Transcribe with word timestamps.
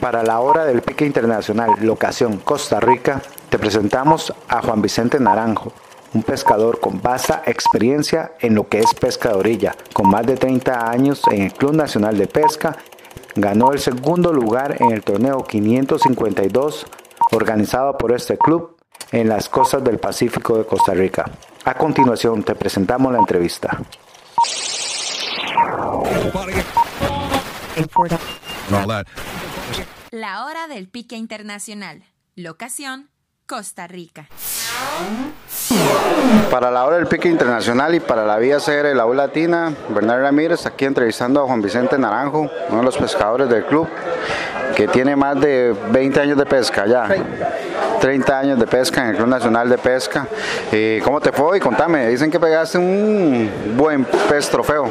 Para 0.00 0.22
la 0.22 0.38
hora 0.40 0.64
del 0.64 0.82
pique 0.82 1.04
internacional, 1.04 1.70
locación 1.80 2.38
Costa 2.38 2.78
Rica, 2.78 3.20
te 3.48 3.58
presentamos 3.58 4.32
a 4.48 4.62
Juan 4.62 4.80
Vicente 4.80 5.18
Naranjo, 5.18 5.72
un 6.14 6.22
pescador 6.22 6.78
con 6.78 7.02
vasta 7.02 7.42
experiencia 7.46 8.32
en 8.40 8.54
lo 8.54 8.68
que 8.68 8.78
es 8.78 8.94
pesca 8.94 9.30
de 9.30 9.34
orilla, 9.34 9.74
con 9.92 10.08
más 10.08 10.24
de 10.24 10.36
30 10.36 10.88
años 10.88 11.22
en 11.30 11.42
el 11.42 11.52
Club 11.52 11.74
Nacional 11.74 12.16
de 12.16 12.28
Pesca, 12.28 12.76
ganó 13.34 13.72
el 13.72 13.80
segundo 13.80 14.32
lugar 14.32 14.76
en 14.80 14.92
el 14.92 15.02
torneo 15.02 15.42
552 15.44 16.86
organizado 17.32 17.98
por 17.98 18.12
este 18.12 18.38
club 18.38 18.76
en 19.10 19.28
las 19.28 19.48
costas 19.48 19.82
del 19.82 19.98
Pacífico 19.98 20.58
de 20.58 20.64
Costa 20.64 20.94
Rica. 20.94 21.28
A 21.64 21.74
continuación 21.74 22.44
te 22.44 22.54
presentamos 22.54 23.12
la 23.12 23.18
entrevista. 23.18 23.78
La 30.10 30.46
hora 30.46 30.68
del 30.68 30.88
pique 30.88 31.16
internacional. 31.16 32.02
Locación, 32.34 33.10
Costa 33.46 33.86
Rica. 33.86 34.26
Para 36.50 36.70
la 36.70 36.86
hora 36.86 36.96
del 36.96 37.06
pique 37.06 37.28
internacional 37.28 37.94
y 37.94 38.00
para 38.00 38.24
la 38.24 38.38
vía 38.38 38.56
CR 38.56 38.84
de 38.84 38.94
la 38.94 39.04
U 39.04 39.12
Latina, 39.12 39.74
Bernardo 39.90 40.22
Ramírez 40.22 40.64
aquí 40.64 40.86
entrevistando 40.86 41.42
a 41.42 41.46
Juan 41.46 41.60
Vicente 41.60 41.98
Naranjo, 41.98 42.50
uno 42.70 42.78
de 42.78 42.84
los 42.84 42.96
pescadores 42.96 43.50
del 43.50 43.66
club, 43.66 43.86
que 44.74 44.88
tiene 44.88 45.14
más 45.14 45.38
de 45.40 45.76
20 45.90 46.20
años 46.20 46.38
de 46.38 46.46
pesca 46.46 46.86
ya. 46.86 47.06
30 48.00 48.38
años 48.38 48.58
de 48.58 48.66
pesca 48.66 49.02
en 49.02 49.10
el 49.10 49.16
Club 49.16 49.28
Nacional 49.28 49.68
de 49.68 49.76
Pesca. 49.76 50.26
Eh, 50.70 51.00
¿Cómo 51.04 51.20
te 51.20 51.32
fue? 51.32 51.58
Y 51.58 51.60
contame, 51.60 52.06
dicen 52.08 52.30
que 52.30 52.38
pegaste 52.38 52.78
un 52.78 53.74
buen 53.76 54.04
pez 54.04 54.48
trofeo. 54.48 54.90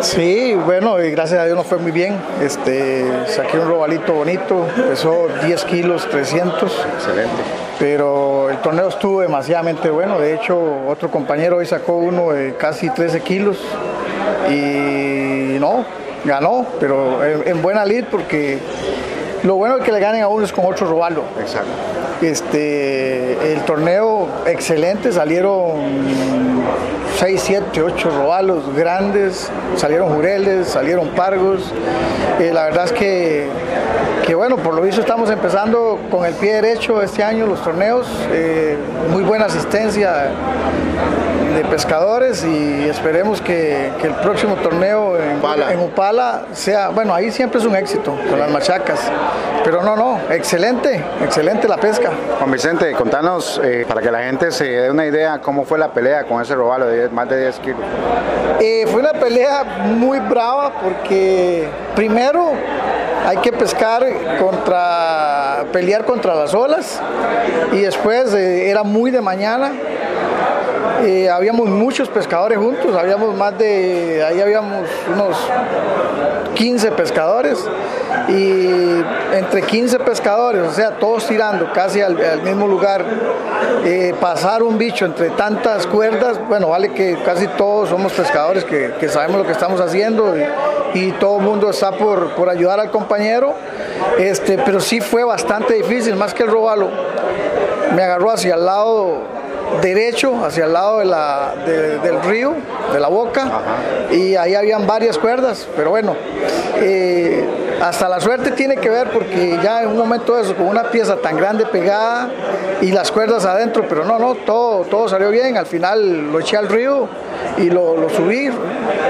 Sí, 0.00 0.54
bueno, 0.54 1.02
y 1.02 1.10
gracias 1.10 1.40
a 1.40 1.44
Dios 1.44 1.56
nos 1.56 1.66
fue 1.66 1.78
muy 1.78 1.92
bien. 1.92 2.16
Este, 2.40 3.04
saqué 3.26 3.58
un 3.58 3.68
robalito 3.68 4.14
bonito, 4.14 4.66
pesó 4.88 5.28
10 5.44 5.64
kilos 5.64 6.08
300. 6.08 6.86
Excelente. 6.94 7.42
Pero 7.78 8.50
el 8.50 8.58
torneo 8.58 8.88
estuvo 8.88 9.20
demasiadamente 9.20 9.90
bueno. 9.90 10.18
De 10.18 10.34
hecho, 10.34 10.58
otro 10.88 11.10
compañero 11.10 11.56
hoy 11.58 11.66
sacó 11.66 11.94
uno 11.94 12.32
de 12.32 12.54
casi 12.56 12.88
13 12.88 13.20
kilos 13.20 13.58
y 14.50 15.58
no, 15.58 15.84
ganó, 16.24 16.66
pero 16.78 17.24
en, 17.24 17.60
buena 17.60 17.84
lid 17.84 18.04
porque 18.10 18.58
lo 19.42 19.56
bueno 19.56 19.78
es 19.78 19.84
que 19.84 19.92
le 19.92 20.00
ganen 20.00 20.22
a 20.22 20.28
uno 20.28 20.44
es 20.44 20.52
con 20.52 20.64
otro 20.64 20.86
robalo. 20.86 21.24
Exacto. 21.38 21.70
Este, 22.22 23.52
el 23.52 23.60
torneo 23.62 24.28
excelente, 24.46 25.10
salieron 25.10 25.80
6, 27.18 27.42
7, 27.42 27.82
8 27.82 28.10
robalos 28.10 28.74
grandes, 28.74 29.50
salieron 29.76 30.14
jureles, 30.14 30.68
salieron 30.68 31.08
pargos. 31.10 31.72
Eh, 32.38 32.50
la 32.52 32.64
verdad 32.64 32.84
es 32.84 32.92
que, 32.92 33.48
que, 34.26 34.34
bueno, 34.34 34.56
por 34.58 34.74
lo 34.74 34.82
visto 34.82 35.00
estamos 35.00 35.30
empezando 35.30 35.98
con 36.10 36.26
el 36.26 36.34
pie 36.34 36.60
derecho 36.60 37.00
este 37.00 37.24
año 37.24 37.46
los 37.46 37.62
torneos, 37.62 38.06
eh, 38.32 38.76
muy 39.10 39.22
buena 39.22 39.46
asistencia 39.46 40.30
de 41.54 41.64
pescadores 41.64 42.44
y 42.44 42.88
esperemos 42.88 43.40
que, 43.40 43.90
el 44.02 44.14
próximo 44.22 44.54
torneo 44.56 45.16
en 45.16 45.80
Upala. 45.80 46.46
sea, 46.52 46.90
bueno, 46.90 47.14
ahí 47.14 47.30
siempre 47.30 47.60
es 47.60 47.66
un 47.66 47.74
éxito 47.74 48.16
con 48.28 48.38
las 48.38 48.50
machacas, 48.50 49.00
pero 49.64 49.82
no, 49.82 49.96
no, 49.96 50.20
excelente, 50.30 51.02
excelente 51.22 51.68
la 51.68 51.76
pesca. 51.76 52.10
Juan 52.38 52.50
Vicente, 52.50 52.92
contanos 52.92 53.60
eh, 53.62 53.84
para 53.86 54.00
que 54.00 54.10
la 54.10 54.22
gente 54.22 54.50
se 54.50 54.64
dé 54.64 54.90
una 54.90 55.06
idea 55.06 55.40
cómo 55.40 55.64
fue 55.64 55.78
la 55.78 55.92
pelea 55.92 56.24
con 56.24 56.40
ese 56.40 56.54
robalo 56.54 56.86
de 56.86 57.08
más 57.08 57.28
de 57.28 57.40
10 57.40 57.58
kilos. 57.60 57.80
Eh, 58.60 58.86
fue 58.86 59.00
una 59.00 59.12
pelea 59.12 59.64
muy 59.84 60.18
brava 60.20 60.72
porque 60.82 61.68
primero 61.94 62.52
hay 63.26 63.36
que 63.38 63.52
pescar 63.52 64.04
contra, 64.38 65.64
pelear 65.72 66.04
contra 66.04 66.34
las 66.34 66.54
olas 66.54 67.00
y 67.72 67.80
después 67.80 68.32
eh, 68.34 68.70
era 68.70 68.82
muy 68.82 69.10
de 69.10 69.20
mañana 69.20 69.72
eh, 71.02 71.28
habíamos 71.28 71.68
muchos 71.68 72.08
pescadores 72.08 72.58
juntos, 72.58 72.94
habíamos 72.96 73.34
más 73.34 73.56
de, 73.58 74.22
ahí 74.26 74.40
habíamos 74.40 74.86
unos 75.12 75.36
15 76.54 76.92
pescadores 76.92 77.58
y 78.28 79.02
entre 79.34 79.62
15 79.62 79.98
pescadores, 80.00 80.62
o 80.62 80.72
sea, 80.72 80.98
todos 80.98 81.26
tirando 81.26 81.72
casi 81.72 82.00
al, 82.00 82.42
mismo 82.42 82.66
lugar, 82.66 83.04
eh, 83.84 84.14
pasar 84.20 84.62
un 84.62 84.76
bicho 84.76 85.06
entre 85.06 85.30
tantas 85.30 85.86
cuerdas, 85.86 86.38
bueno, 86.48 86.68
vale 86.68 86.92
que 86.92 87.16
casi 87.24 87.46
todos 87.48 87.88
somos 87.88 88.12
pescadores 88.12 88.64
que, 88.64 89.08
sabemos 89.08 89.38
lo 89.38 89.46
que 89.46 89.52
estamos 89.52 89.80
haciendo 89.80 90.34
y, 90.92 91.12
todo 91.12 91.38
el 91.38 91.44
mundo 91.44 91.70
está 91.70 91.92
por, 91.92 92.34
por, 92.34 92.48
ayudar 92.48 92.80
al 92.80 92.90
compañero, 92.90 93.54
este, 94.18 94.58
pero 94.58 94.80
sí 94.80 95.00
fue 95.00 95.24
bastante 95.24 95.74
difícil, 95.74 96.16
más 96.16 96.34
que 96.34 96.42
el 96.42 96.50
robalo, 96.50 96.88
me 97.94 98.02
agarró 98.02 98.30
hacia 98.30 98.54
el 98.54 98.66
lado 98.66 99.39
derecho 99.80 100.44
hacia 100.44 100.64
el 100.64 100.72
lado 100.72 100.98
de 100.98 101.04
la, 101.04 101.54
del 101.66 102.22
río, 102.22 102.54
de 102.92 103.00
la 103.00 103.08
boca, 103.08 103.48
y 104.10 104.36
ahí 104.36 104.54
habían 104.54 104.86
varias 104.86 105.18
cuerdas, 105.18 105.66
pero 105.76 105.90
bueno, 105.90 106.16
eh, 106.76 107.44
hasta 107.80 108.08
la 108.08 108.20
suerte 108.20 108.50
tiene 108.52 108.76
que 108.76 108.90
ver 108.90 109.10
porque 109.10 109.58
ya 109.62 109.82
en 109.82 109.88
un 109.88 109.96
momento 109.96 110.36
de 110.36 110.42
eso, 110.42 110.54
con 110.54 110.66
una 110.66 110.90
pieza 110.90 111.16
tan 111.16 111.36
grande 111.36 111.66
pegada 111.66 112.28
y 112.80 112.90
las 112.90 113.10
cuerdas 113.10 113.44
adentro, 113.44 113.86
pero 113.88 114.04
no, 114.04 114.18
no, 114.18 114.34
todo, 114.34 114.84
todo 114.84 115.08
salió 115.08 115.30
bien, 115.30 115.56
al 115.56 115.66
final 115.66 116.30
lo 116.30 116.40
eché 116.40 116.56
al 116.56 116.68
río 116.68 117.08
y 117.56 117.70
lo, 117.70 118.08
subí, 118.10 118.50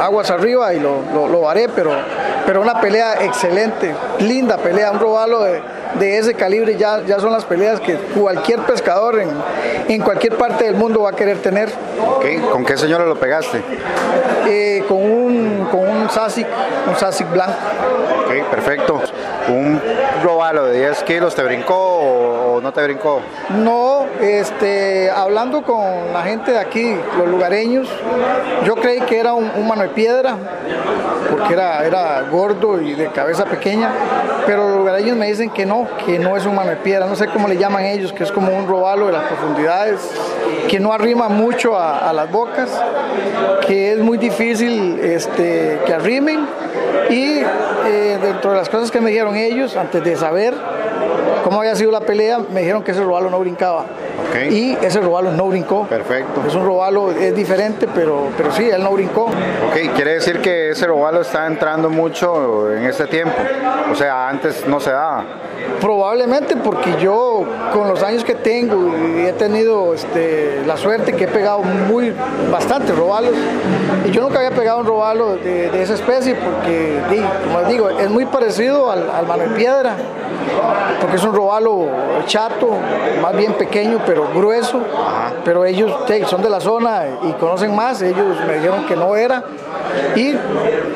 aguas 0.00 0.30
arriba 0.30 0.74
y 0.74 0.80
lo, 0.80 1.02
lo, 1.28 1.40
varé, 1.40 1.68
pero, 1.68 1.92
pero 2.46 2.60
una 2.60 2.80
pelea 2.80 3.24
excelente, 3.24 3.94
linda 4.20 4.56
pelea, 4.58 4.90
un 4.90 5.00
robalo 5.00 5.42
de 5.42 5.60
de 5.94 6.18
ese 6.18 6.34
calibre 6.34 6.76
ya, 6.76 7.02
ya 7.04 7.18
son 7.18 7.32
las 7.32 7.44
peleas 7.44 7.80
que 7.80 7.94
cualquier 7.94 8.60
pescador 8.60 9.20
en, 9.20 9.30
en 9.88 10.02
cualquier 10.02 10.36
parte 10.36 10.64
del 10.64 10.74
mundo 10.74 11.02
va 11.02 11.10
a 11.10 11.16
querer 11.16 11.38
tener. 11.38 11.70
¿Con 12.52 12.64
qué 12.64 12.76
señora 12.76 13.04
lo 13.04 13.16
pegaste? 13.16 13.62
Eh, 14.46 14.84
con 14.88 14.98
un, 14.98 15.68
con 15.70 15.80
un 15.80 16.10
Sassic, 16.10 16.46
un 16.88 16.96
Sassic 16.96 17.30
blanco. 17.30 17.54
Ok, 18.24 18.50
perfecto. 18.50 19.00
¿Un 19.48 19.80
robalo 20.22 20.66
de 20.66 20.78
10 20.78 21.02
kilos 21.04 21.34
te 21.34 21.42
brincó 21.42 21.74
o, 21.76 22.60
no 22.60 22.72
te 22.72 22.82
brincó? 22.82 23.20
No, 23.50 23.97
este, 24.20 25.10
hablando 25.10 25.62
con 25.62 26.12
la 26.12 26.22
gente 26.22 26.52
de 26.52 26.58
aquí, 26.58 26.96
los 27.16 27.28
lugareños, 27.28 27.88
yo 28.64 28.74
creí 28.74 29.00
que 29.02 29.18
era 29.18 29.32
un, 29.34 29.66
mano 29.66 29.82
de 29.82 29.88
piedra, 29.88 30.36
porque 31.30 31.54
era, 31.54 31.84
era 31.86 32.22
gordo 32.30 32.80
y 32.80 32.94
de 32.94 33.08
cabeza 33.08 33.44
pequeña, 33.44 33.90
pero 34.46 34.68
los 34.68 34.78
lugareños 34.78 35.16
me 35.16 35.26
dicen 35.26 35.50
que 35.50 35.66
no, 35.66 35.86
que 36.04 36.18
no 36.18 36.36
es 36.36 36.46
un 36.46 36.54
mano 36.54 36.70
de 36.70 36.76
piedra, 36.76 37.06
no 37.06 37.16
sé 37.16 37.28
cómo 37.28 37.48
le 37.48 37.56
llaman 37.56 37.84
ellos, 37.84 38.12
que 38.12 38.24
es 38.24 38.32
como 38.32 38.56
un 38.56 38.66
robalo 38.66 39.06
de 39.06 39.12
las 39.12 39.24
profundidades, 39.24 40.00
que 40.68 40.80
no 40.80 40.92
arrima 40.92 41.28
mucho 41.28 41.78
a, 41.78 42.12
las 42.12 42.30
bocas, 42.30 42.70
que 43.66 43.92
es 43.92 43.98
muy 43.98 44.18
difícil 44.18 44.98
este, 45.00 45.78
que 45.86 45.94
arrimen 45.94 46.46
y 47.10 47.40
eh, 47.86 48.18
dentro 48.20 48.50
de 48.50 48.56
las 48.56 48.68
cosas 48.68 48.90
que 48.90 49.00
me 49.00 49.10
dijeron 49.10 49.36
ellos, 49.36 49.76
antes 49.76 50.02
de 50.02 50.16
saber 50.16 50.54
cómo 51.44 51.60
había 51.60 51.74
sido 51.76 51.90
la 51.90 52.00
pelea, 52.00 52.40
me 52.52 52.60
dijeron 52.60 52.82
que 52.82 52.90
ese 52.90 53.02
robalo 53.02 53.30
no 53.30 53.38
brincaba. 53.38 53.86
Y 54.50 54.76
ese 54.82 55.00
robalo 55.00 55.32
no 55.32 55.46
brincó. 55.46 55.86
Perfecto. 55.86 56.42
Es 56.46 56.54
un 56.54 56.64
robalo, 56.64 57.10
es 57.10 57.34
diferente, 57.34 57.88
pero, 57.94 58.28
pero 58.36 58.52
sí, 58.52 58.68
él 58.68 58.82
no 58.82 58.92
brincó. 58.92 59.24
Ok, 59.24 59.94
quiere 59.94 60.14
decir 60.14 60.40
que 60.40 60.70
ese 60.70 60.86
robalo 60.86 61.20
está 61.20 61.46
entrando 61.46 61.90
mucho 61.90 62.72
en 62.72 62.84
este 62.84 63.06
tiempo. 63.06 63.36
O 63.90 63.94
sea, 63.94 64.28
antes 64.28 64.66
no 64.66 64.80
se 64.80 64.90
daba. 64.90 65.24
Probablemente 65.80 66.56
porque 66.56 66.94
yo 67.00 67.44
con 67.72 67.88
los 67.88 68.02
años 68.02 68.24
que 68.24 68.34
tengo 68.34 68.92
y 69.16 69.26
he 69.26 69.32
tenido 69.32 69.94
este, 69.94 70.62
la 70.66 70.76
suerte 70.76 71.12
que 71.12 71.24
he 71.24 71.28
pegado 71.28 71.62
muy 71.62 72.14
bastante 72.50 72.92
robalos 72.92 73.34
y 74.06 74.10
yo 74.10 74.22
nunca 74.22 74.38
había 74.38 74.50
pegado 74.50 74.78
un 74.80 74.86
robalo 74.86 75.36
de, 75.36 75.82
esa 75.82 75.94
especie 75.94 76.34
porque, 76.34 77.00
como 77.44 77.60
les 77.60 77.68
digo, 77.68 77.90
es 77.90 78.08
muy 78.08 78.26
parecido 78.26 78.90
al, 78.90 79.10
al 79.10 79.26
mano 79.26 79.44
de 79.44 79.50
piedra 79.50 79.96
porque 81.00 81.16
es 81.16 81.24
un 81.24 81.34
robalo 81.34 81.86
chato, 82.26 82.70
más 83.22 83.36
bien 83.36 83.54
pequeño 83.54 84.04
pero 84.08 84.26
grueso, 84.34 84.80
pero 85.44 85.66
ellos 85.66 85.92
son 86.28 86.40
de 86.40 86.48
la 86.48 86.60
zona 86.60 87.04
y 87.24 87.32
conocen 87.32 87.76
más, 87.76 88.00
ellos 88.00 88.38
me 88.46 88.54
dijeron 88.54 88.86
que 88.86 88.96
no 88.96 89.14
era. 89.14 89.44
Y 90.16 90.34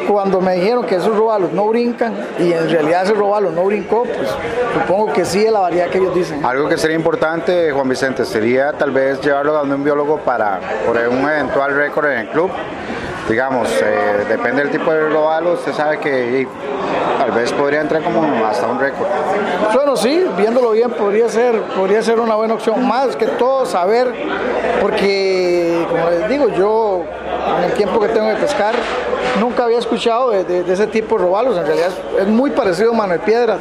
cuando 0.08 0.40
me 0.40 0.54
dijeron 0.54 0.86
que 0.86 0.94
esos 0.96 1.14
robalos 1.14 1.52
no 1.52 1.66
brincan 1.66 2.14
y 2.38 2.52
en 2.52 2.70
realidad 2.70 3.04
ese 3.04 3.12
robalo 3.12 3.50
no 3.50 3.64
brincó, 3.64 4.04
pues 4.04 4.30
supongo 4.72 5.12
que 5.12 5.26
sí 5.26 5.44
es 5.44 5.52
la 5.52 5.60
variedad 5.60 5.90
que 5.90 5.98
ellos 5.98 6.14
dicen. 6.14 6.42
Algo 6.42 6.70
que 6.70 6.78
sería 6.78 6.96
importante, 6.96 7.70
Juan 7.70 7.86
Vicente, 7.86 8.24
sería 8.24 8.72
tal 8.72 8.92
vez 8.92 9.20
llevarlo 9.20 9.58
a 9.58 9.62
un 9.62 9.84
biólogo 9.84 10.16
para 10.20 10.60
por 10.86 10.96
un 10.96 11.28
eventual 11.28 11.74
récord 11.74 12.06
en 12.06 12.18
el 12.20 12.28
club. 12.28 12.50
Digamos, 13.28 13.68
eh, 13.82 14.24
depende 14.26 14.62
del 14.62 14.70
tipo 14.70 14.90
de 14.90 15.06
robalo, 15.10 15.52
usted 15.52 15.72
sabe 15.74 15.98
que 15.98 16.48
tal 17.18 17.30
vez 17.32 17.52
podría 17.52 17.80
entrar 17.80 18.02
como 18.02 18.22
hasta 18.46 18.66
un 18.66 18.78
récord. 18.78 19.08
Bueno, 19.74 19.96
sí, 19.96 20.24
viéndolo 20.36 20.70
bien 20.72 20.90
podría 20.90 21.28
ser, 21.28 21.60
podría 21.62 22.02
ser 22.02 22.20
una 22.20 22.34
buena 22.34 22.54
opción, 22.54 22.86
más 22.86 23.16
que 23.16 23.26
todo 23.26 23.66
saber, 23.66 24.12
porque 24.80 25.86
como 25.88 26.10
les 26.10 26.28
digo, 26.28 26.48
yo 26.48 27.04
en 27.58 27.64
el 27.64 27.72
tiempo 27.72 28.00
que 28.00 28.08
tengo 28.08 28.28
de 28.28 28.36
pescar, 28.36 28.74
nunca 29.40 29.64
había 29.64 29.78
escuchado 29.78 30.30
de, 30.30 30.72
ese 30.72 30.86
tipo 30.86 31.16
de 31.16 31.24
robalos, 31.24 31.56
en 31.56 31.66
realidad 31.66 31.90
es, 32.20 32.26
muy 32.26 32.50
parecido 32.50 32.92
a 32.92 32.94
mano 32.94 33.12
de 33.14 33.18
piedra, 33.20 33.58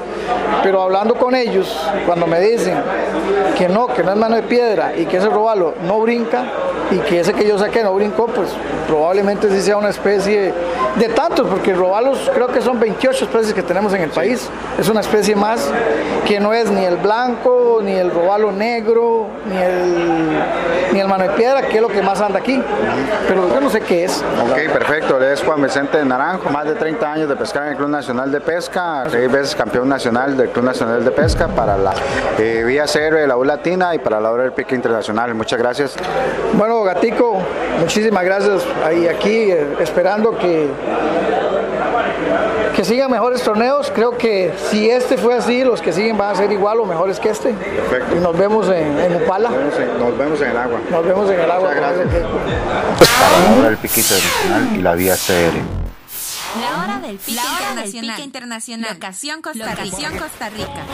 pero 0.64 0.82
hablando 0.82 1.16
con 1.16 1.36
ellos, 1.36 1.76
cuando 2.06 2.28
me 2.28 2.40
dicen 2.40 2.76
que 3.58 3.68
no, 3.68 3.88
que 3.88 4.04
no 4.04 4.12
es 4.12 4.18
mano 4.18 4.36
de 4.36 4.44
piedra 4.44 4.94
y 4.96 5.06
que 5.06 5.18
ese 5.18 5.30
robalo 5.30 5.74
no 5.86 6.00
brinca 6.00 6.46
y 6.92 6.98
que 7.00 7.22
ese 7.22 7.34
que 7.34 7.48
yo 7.48 7.58
saqué 7.58 7.84
no 7.84 7.94
brincó, 7.94 8.28
pues 8.28 8.50
probablemente 8.88 9.50
sí 9.50 9.62
sea 9.62 9.78
una 9.78 9.90
especie 9.90 10.54
de 10.98 11.10
tantos, 11.10 11.48
porque 11.48 11.74
robalos 11.74 12.30
creo 12.34 12.48
que 12.48 12.62
son 12.62 12.80
28 12.80 13.26
especies 13.26 13.54
que 13.54 13.64
tenemos 13.64 13.94
en 13.94 14.02
el 14.02 14.10
país, 14.10 14.50
es 14.78 14.90
una 14.90 15.00
especie 15.00 15.36
más 15.36 15.70
que 16.28 16.40
no 16.40 16.54
es 16.54 16.70
ni 16.70 16.84
el 16.84 16.98
blanco, 16.98 17.80
ni 17.82 17.94
el 17.94 18.12
robalo 18.12 18.52
negro, 18.52 19.28
ni 19.50 19.58
el, 19.58 20.94
ni 20.94 21.00
el 21.00 21.08
mano 21.08 21.24
de 21.24 21.30
piedra, 21.32 21.62
que 21.62 21.76
es 21.76 21.82
lo 21.82 21.88
que 21.88 22.02
más 22.02 22.20
anda 22.20 22.40
aquí, 22.40 22.62
pero 23.28 23.48
yo 23.54 23.62
no 23.62 23.70
sé 23.70 23.82
qué 23.82 24.06
es. 24.06 24.24
Ok, 24.50 24.74
perfecto, 24.74 25.22
es 25.22 25.42
Juan 25.42 25.61
Vicente 25.62 26.04
Naranjo, 26.04 26.50
más 26.50 26.66
de 26.66 26.76
30 26.76 27.12
años 27.12 27.30
de 27.30 27.36
pescar 27.36 27.64
en 27.64 27.70
el 27.70 27.78
Club 27.78 27.90
Nacional 27.90 28.32
de 28.32 28.42
Pesca, 28.42 29.04
seis 29.10 29.32
veces 29.32 29.56
campeón 29.56 29.88
nacional 29.90 30.36
del 30.36 30.50
Club 30.50 30.66
Nacional 30.66 31.04
de 31.04 31.12
Pesca 31.12 31.48
para 31.48 31.78
la 31.78 31.94
eh, 32.40 32.64
Vía 32.66 32.88
Cero 32.88 33.18
la 33.26 33.38
U 33.38 33.44
Latina 33.44 33.94
y 33.96 34.00
para 34.00 34.20
la 34.20 34.32
hora 34.32 34.44
del 34.44 34.54
pique 34.54 34.76
internacional. 34.76 35.34
Muchas 35.36 35.60
gracias. 35.60 35.96
Bueno, 36.54 36.84
Gatico, 36.84 37.40
muchísimas 37.80 38.24
gracias. 38.24 38.66
Ahí 38.86 39.08
aquí 39.08 39.52
eh, 39.52 39.76
esperando 39.80 40.38
que 40.38 40.70
que 42.82 42.86
sigan 42.86 43.12
mejores 43.12 43.44
torneos. 43.44 43.92
Creo 43.94 44.18
que 44.18 44.52
si 44.72 44.90
este 44.90 45.16
fue 45.16 45.36
así, 45.36 45.64
los 45.64 45.82
que 45.82 45.94
siguen 45.94 46.18
van 46.18 46.32
a 46.32 46.36
ser 46.36 46.52
igual 46.52 46.80
o 46.80 46.86
mejores 46.86 47.20
que 47.20 47.30
este. 47.30 47.54
Perfecto. 47.54 48.16
Y 48.16 48.20
nos 48.20 48.36
vemos 48.36 48.68
en, 48.70 49.00
en 49.00 49.22
Upala. 49.22 49.52
Nos 49.52 50.18
vemos, 50.18 50.42
en, 50.42 50.50
el 50.50 50.58
agua. 50.58 50.80
Nos 50.90 51.06
vemos 51.06 51.30
en 51.30 51.40
el 51.42 51.52
agua. 51.52 51.70
Muchas 51.70 51.96
gracias. 51.96 52.08
Para 53.20 53.40
la 53.40 53.60
hora 53.60 53.70
del 53.70 53.78
pique 53.78 54.00
internacional 54.00 54.70
y 54.76 54.82
la 54.82 54.96
vía 54.96 55.16
CR. 55.16 55.62
La 56.60 56.84
hora 56.84 57.00
del 57.02 57.18
pique, 57.18 57.40
internacional. 57.40 57.84
Del 57.84 58.02
pique 58.02 58.24
internacional. 58.24 58.94
Locación 58.94 59.42
Costa 59.44 59.76
Rica. 59.76 59.86
Locación 59.86 60.18
Costa 60.18 60.50
Rica. 60.50 60.86